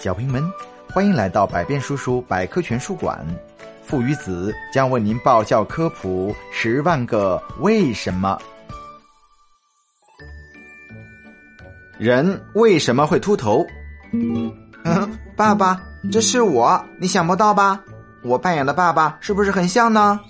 [0.00, 0.48] 小朋友们，
[0.94, 3.18] 欢迎来到百变叔叔百科全书馆。
[3.84, 8.38] 父与子将为您爆笑科普十万个为什么。
[11.98, 13.66] 人为什么会秃头？
[14.12, 14.54] 嗯，
[15.36, 17.80] 爸爸，这是我，你想不到吧？
[18.22, 20.20] 我扮演的爸爸是不是很像呢？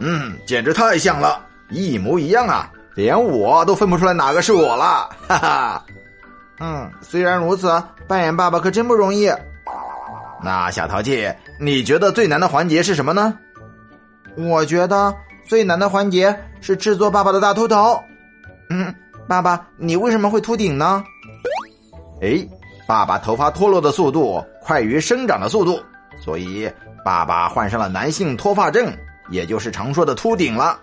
[0.00, 2.70] 嗯，简直太像了，一模一样啊！
[2.94, 5.86] 连我都分不出来哪个是我了，哈哈。
[6.64, 9.28] 嗯，虽然如此，扮演爸爸可真不容易。
[10.40, 13.36] 那小淘气，你觉得最难的环节是什么呢？
[14.36, 15.12] 我觉得
[15.44, 18.00] 最难的环节是制作爸爸的大秃头。
[18.70, 18.94] 嗯，
[19.26, 21.02] 爸爸，你为什么会秃顶呢？
[22.20, 22.46] 哎，
[22.86, 25.82] 爸爸头发脱落的速度快于生长的速度，
[26.16, 26.70] 所以
[27.04, 28.96] 爸爸患上了男性脱发症，
[29.30, 30.78] 也就是常说的秃顶了。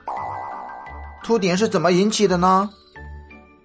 [1.23, 2.70] 秃顶是怎么引起的呢？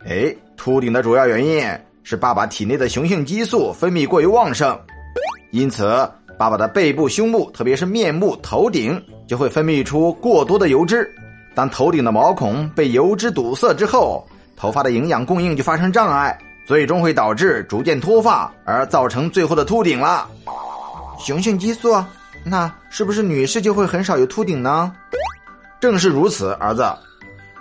[0.07, 1.61] 哎，秃顶的主要原因。
[2.05, 4.79] 是爸爸体内的雄性激素分泌过于旺盛，
[5.53, 6.07] 因此
[6.39, 11.11] 爸爸的背部、胸部，特别是面部、头顶就会分泌出过多的油脂。
[11.55, 20.29] 当头顶的毛孔被油脂堵塞之后，头发的营养供应就发生障碍，最终会导致逐渐脱发，而造成最后的秃顶了。
[21.19, 22.05] 雄性激素，
[22.45, 24.93] 那是不是女士就会很少有秃顶呢？
[25.81, 26.85] 正是如此，儿子，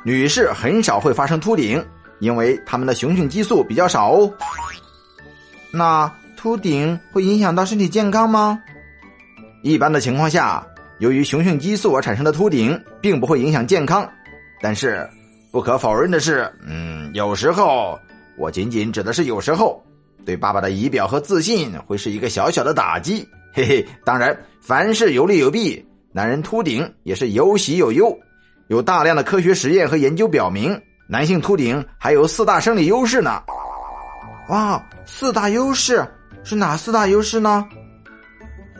[0.03, 1.81] 女士很少会发生秃顶。
[2.19, 4.33] 因为他们的雄性激素比较少哦。
[5.71, 8.61] 那秃顶会影响到身体健康吗？
[9.61, 10.65] 一般的情况下，
[10.99, 14.09] 由于雄性激素而产生的秃顶并不会影响健康。
[14.61, 15.09] 但是
[15.51, 17.99] 不可否认的是，嗯，有时候
[18.37, 19.83] 我仅仅指的是有时候，
[20.25, 23.27] 对爸爸的仪表和自信会是一个小小的打击。
[23.53, 28.17] 嘿嘿，当然凡事有利有弊，男人秃顶也是有喜有忧。
[28.67, 30.81] 有大量的科学实验和研究表明。
[31.05, 33.43] 男性秃顶还有四大生理优势呢。
[34.47, 36.05] 哇，四大优势
[36.43, 37.65] 是哪四大优势呢？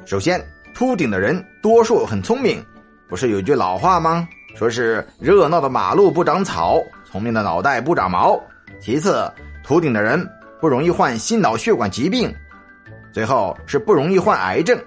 [0.06, 2.64] 首先，秃顶的人多数很聪明，
[3.08, 4.28] 不是有句老话吗？
[4.56, 8.40] 说是热闹的马路不长草，聪明的脑袋不长毛。
[8.80, 9.32] 其次，
[9.64, 10.30] 秃顶的人
[10.62, 12.34] 不容易患心脑血管疾病，
[13.12, 14.80] 最后是不容易患癌症，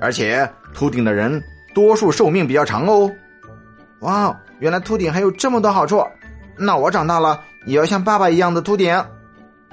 [0.00, 1.42] 而且秃顶的人
[1.74, 3.10] 多数寿命比较长哦。
[4.00, 6.02] 哇，原来秃顶还有这么多好处。
[6.56, 8.94] 那我长大了也要像爸爸一样的秃顶，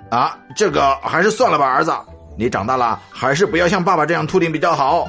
[0.10, 1.94] 啊，这个还是算了吧，儿子，
[2.38, 5.08] 你长大了还是不要像爸爸这样秃顶比较好。